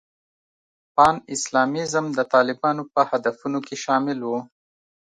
[0.95, 4.29] پان اسلامیزم د طالبانو په هدفونو کې شامل و.